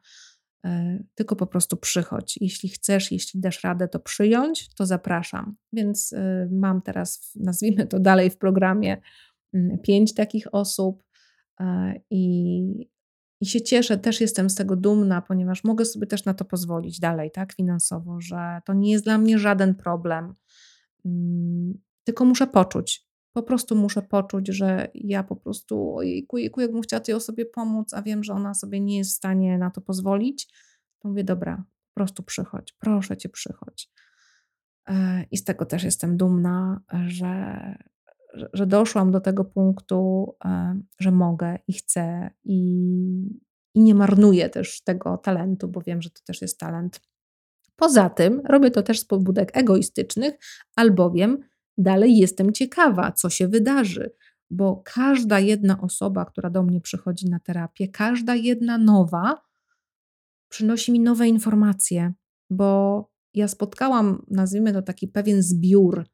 [0.65, 2.37] E, tylko po prostu przychodź.
[2.41, 5.55] Jeśli chcesz, jeśli dasz radę to przyjąć, to zapraszam.
[5.73, 9.01] Więc e, mam teraz, nazwijmy to dalej w programie,
[9.53, 11.03] mm, pięć takich osób
[11.59, 12.89] e, i,
[13.41, 16.99] i się cieszę, też jestem z tego dumna, ponieważ mogę sobie też na to pozwolić
[16.99, 20.33] dalej, tak, finansowo, że to nie jest dla mnie żaden problem.
[22.05, 26.99] Tylko muszę poczuć, po prostu muszę poczuć, że ja po prostu, ojejku, ojejku, jakbym chciała
[26.99, 30.47] tej osobie pomóc, a wiem, że ona sobie nie jest w stanie na to pozwolić,
[30.99, 33.89] to mówię, dobra, po prostu przychodź, proszę cię, przychodź.
[34.87, 37.59] E, I z tego też jestem dumna, że,
[38.53, 42.59] że doszłam do tego punktu, e, że mogę i chcę i,
[43.75, 47.01] i nie marnuję też tego talentu, bo wiem, że to też jest talent.
[47.75, 50.37] Poza tym robię to też z pobudek egoistycznych,
[50.75, 51.43] albowiem
[51.77, 54.11] dalej jestem ciekawa, co się wydarzy,
[54.49, 59.41] bo każda jedna osoba, która do mnie przychodzi na terapię, każda jedna nowa,
[60.49, 62.13] przynosi mi nowe informacje,
[62.49, 66.05] bo ja spotkałam, nazwijmy to taki pewien zbiór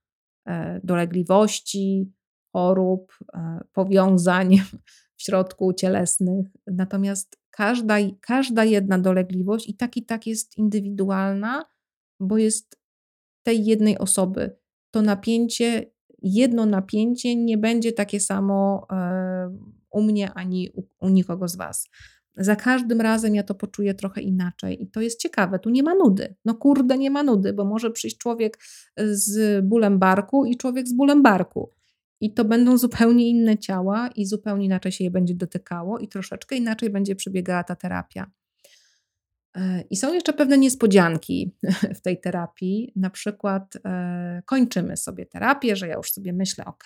[0.45, 2.13] e, dolegliwości,
[2.53, 4.57] chorób, e, powiązań
[5.17, 6.47] w środku cielesnych.
[6.67, 11.65] Natomiast każda, każda jedna dolegliwość i tak i tak jest indywidualna,
[12.19, 12.81] bo jest
[13.43, 14.60] tej jednej osoby
[14.91, 19.57] to napięcie, jedno napięcie nie będzie takie samo e,
[19.91, 21.89] u mnie ani u, u nikogo z Was.
[22.37, 25.59] Za każdym razem ja to poczuję trochę inaczej i to jest ciekawe.
[25.59, 26.35] Tu nie ma nudy.
[26.45, 28.59] No kurde, nie ma nudy, bo może przyjść człowiek
[28.97, 31.69] z bólem barku i człowiek z bólem barku.
[32.21, 36.55] I to będą zupełnie inne ciała i zupełnie inaczej się je będzie dotykało i troszeczkę
[36.55, 38.31] inaczej będzie przebiegała ta terapia.
[39.55, 41.55] E, I są jeszcze pewne niespodzianki
[41.97, 42.91] w tej terapii.
[42.95, 46.85] Na przykład e, kończymy sobie terapię, że ja już sobie myślę, ok,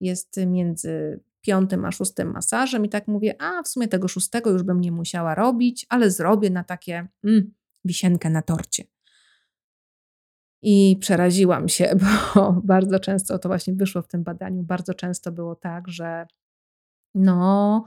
[0.00, 4.62] jest między piątym a szóstym masażem i tak mówię, a w sumie tego szóstego już
[4.62, 8.84] bym nie musiała robić, ale zrobię na takie mm, wisienkę na torcie.
[10.62, 11.94] I przeraziłam się,
[12.34, 14.62] bo bardzo często to właśnie wyszło w tym badaniu.
[14.62, 16.26] Bardzo często było tak, że
[17.14, 17.84] no,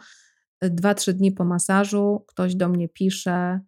[0.61, 3.59] dwa, trzy dni po masażu ktoś do mnie pisze,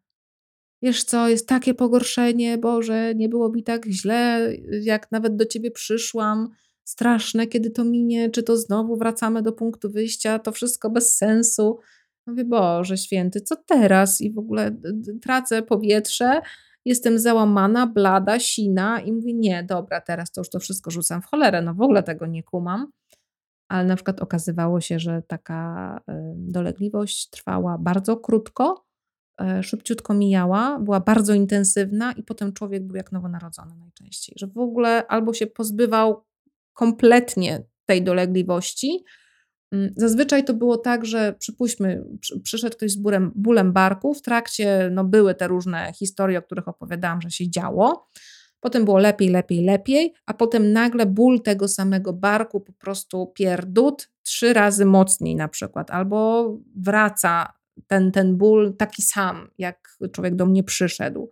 [0.86, 5.72] wiesz co, jest takie pogorszenie, Boże, nie było mi tak źle, jak nawet do ciebie
[5.72, 6.50] przyszłam.
[6.84, 11.80] Straszne, kiedy to minie, czy to znowu wracamy do punktu wyjścia, to wszystko bez sensu.
[12.28, 14.22] Mówię, Boże święty, co teraz?
[14.22, 14.76] I w ogóle
[15.22, 16.42] tracę powietrze,
[16.86, 21.26] jestem załamana, blada, sina i mówię, nie, dobra, teraz to już to wszystko rzucam w
[21.26, 22.92] cholerę, no w ogóle tego nie kumam.
[23.70, 26.00] Ale na przykład okazywało się, że taka
[26.36, 28.85] dolegliwość trwała bardzo krótko,
[29.62, 35.08] szybciutko mijała, była bardzo intensywna i potem człowiek był jak nowonarodzony najczęściej, że w ogóle
[35.08, 36.24] albo się pozbywał
[36.74, 39.06] kompletnie tej dolegliwości,
[39.76, 42.06] Mm, zazwyczaj to było tak, że przypuśćmy,
[42.44, 46.68] przyszedł ktoś z bólem, bólem barku, w trakcie no, były te różne historie, o których
[46.68, 48.08] opowiadałam, że się działo.
[48.60, 54.10] Potem było lepiej, lepiej, lepiej, a potem nagle ból tego samego barku po prostu pierdut
[54.24, 57.54] trzy razy mocniej na przykład, albo wraca
[57.88, 61.32] ten, ten ból taki sam, jak człowiek do mnie przyszedł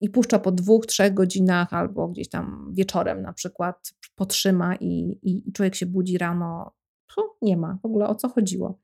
[0.00, 5.48] i puszcza po dwóch, trzech godzinach albo gdzieś tam wieczorem na przykład potrzyma i, i,
[5.48, 6.74] i człowiek się budzi rano
[7.42, 8.80] nie ma w ogóle o co chodziło.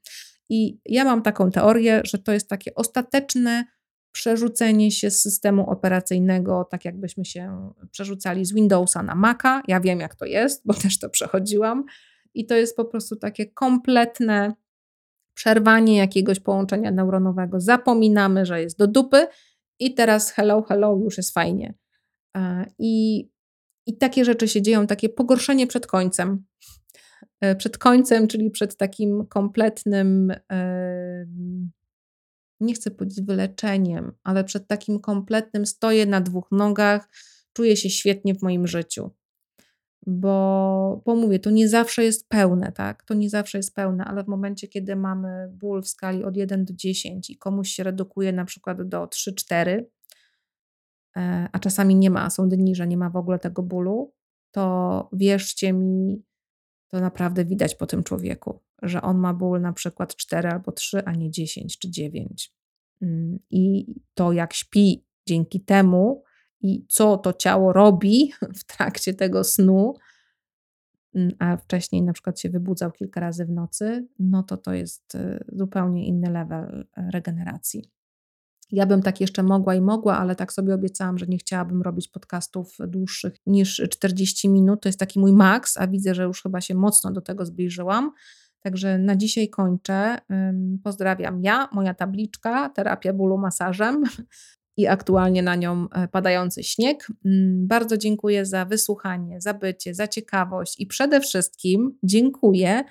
[0.49, 3.65] I ja mam taką teorię, że to jest takie ostateczne
[4.13, 9.63] przerzucenie się z systemu operacyjnego, tak jakbyśmy się przerzucali z Windowsa na Maca.
[9.69, 11.85] Ja wiem, jak to jest, bo też to przechodziłam.
[12.35, 14.53] I to jest po prostu takie kompletne
[15.35, 17.61] przerwanie jakiegoś połączenia neuronowego.
[17.61, 19.27] Zapominamy, że jest do dupy
[19.79, 21.75] i teraz hello, hello, już jest fajnie.
[22.79, 23.29] I,
[23.87, 26.45] i takie rzeczy się dzieją, takie pogorszenie przed końcem.
[27.41, 30.33] E, przed końcem, czyli przed takim kompletnym,
[32.61, 37.09] nie chcę powiedzieć wyleczeniem, ale przed takim kompletnym stoję na dwóch nogach,
[37.53, 39.11] czuję się świetnie w moim życiu.
[40.13, 43.03] Bo, bo mówię, to nie zawsze jest pełne, tak?
[43.03, 46.65] To nie zawsze jest pełne, ale w momencie, kiedy mamy ból w skali od 1
[46.65, 49.85] do 10 i komuś się redukuje na przykład do 3-4,
[51.17, 54.15] e, a czasami nie ma, są dni, że nie ma w ogóle tego bólu,
[54.51, 56.25] to wierzcie mi,
[56.89, 61.05] to naprawdę widać po tym człowieku, że on ma ból na przykład 4 albo 3,
[61.05, 62.55] a nie 10 czy 9.
[63.03, 66.23] Mm, I to, jak śpi dzięki temu
[66.61, 69.95] i co to ciało robi w trakcie tego snu,
[71.15, 75.15] mm, a wcześniej na przykład się wybudzał kilka razy w nocy, no to to jest
[75.15, 77.85] y, zupełnie inny level e, regeneracji.
[78.73, 82.09] Ja bym tak jeszcze mogła i mogła, ale tak sobie obiecałam, że nie chciałabym robić
[82.09, 84.83] podcastów dłuższych niż 40 minut.
[84.83, 88.13] To jest taki mój maks, a widzę, że już chyba się mocno do tego zbliżyłam.
[88.61, 90.19] Także na dzisiaj kończę.
[90.85, 94.03] Pozdrawiam ja, moja tabliczka, terapia bólu masażem
[94.81, 97.07] i aktualnie na nią e, padający śnieg.
[97.55, 102.85] Bardzo dziękuję za wysłuchanie, za bycie, za ciekawość i przede wszystkim dziękuję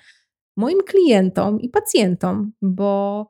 [0.56, 3.26] moim klientom i pacjentom, bo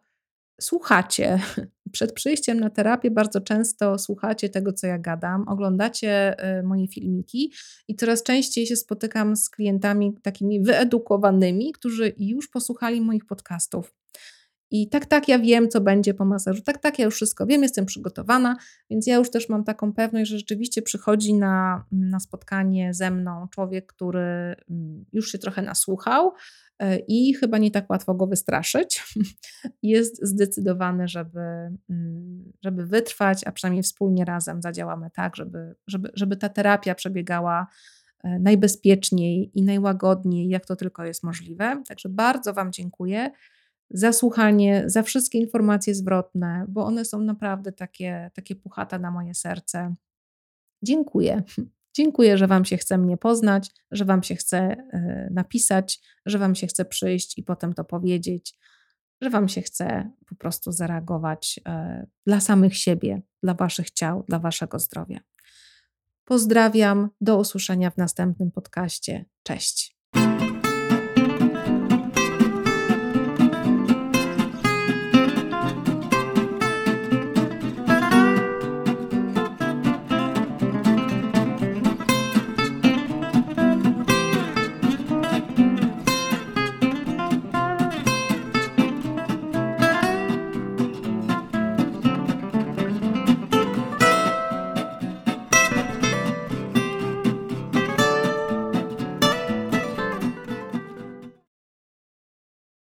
[0.60, 1.38] słuchacie.
[1.92, 7.52] Przed przyjściem na terapię bardzo często słuchacie tego, co ja gadam, oglądacie y, moje filmiki
[7.88, 13.94] i coraz częściej się spotykam z klientami takimi wyedukowanymi, którzy już posłuchali moich podcastów.
[14.70, 16.62] I tak, tak, ja wiem, co będzie po masażu.
[16.62, 18.56] Tak, tak, ja już wszystko wiem, jestem przygotowana,
[18.90, 23.48] więc ja już też mam taką pewność, że rzeczywiście przychodzi na, na spotkanie ze mną
[23.48, 26.32] człowiek, który mm, już się trochę nasłuchał,
[26.80, 29.04] E, i chyba nie tak łatwo go wystraszyć.
[29.82, 31.40] Jest zdecydowany, żeby,
[31.90, 37.66] mm, żeby wytrwać, a przynajmniej wspólnie razem zadziałamy tak, żeby, żeby, żeby ta terapia przebiegała
[38.24, 41.82] e, najbezpieczniej i najłagodniej, jak to tylko jest możliwe.
[41.88, 43.30] Także bardzo Wam dziękuję
[43.90, 49.34] za słuchanie, za wszystkie informacje zwrotne, bo one są naprawdę takie, takie puchate na moje
[49.34, 49.94] serce.
[50.82, 51.42] Dziękuję.
[51.96, 56.54] Dziękuję, że Wam się chce mnie poznać, że Wam się chce e, napisać, że Wam
[56.54, 58.58] się chce przyjść i potem to powiedzieć,
[59.20, 64.38] że Wam się chce po prostu zareagować e, dla samych siebie, dla Waszych ciał, dla
[64.38, 65.20] Waszego zdrowia.
[66.24, 69.24] Pozdrawiam, do usłyszenia w następnym podcaście.
[69.42, 69.99] Cześć.